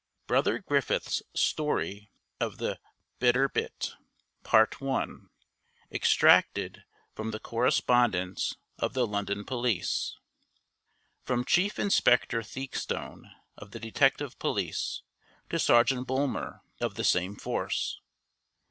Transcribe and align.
BROTHER 0.25 0.57
GRIFFITH'S 0.57 1.21
STORY 1.35 2.09
of 2.39 2.57
THE 2.57 2.79
BITER 3.19 3.47
BIT. 3.47 3.93
Extracted 5.91 6.83
from 7.13 7.29
the 7.29 7.39
Correspondence 7.39 8.55
of 8.79 8.95
the 8.95 9.05
London 9.05 9.45
Police. 9.45 10.17
FROM 11.23 11.45
CHIEF 11.45 11.77
INSPECTOR 11.77 12.41
THEAKSTONE, 12.41 13.29
OF 13.57 13.69
THE 13.69 13.79
DETECTIVE 13.79 14.39
POLICE, 14.39 15.03
TO 15.51 15.59
SERGEANT 15.59 16.07
BULMER, 16.07 16.63
OF 16.79 16.95
THE 16.95 17.03
SAME 17.03 17.35
FORCE. 17.35 18.01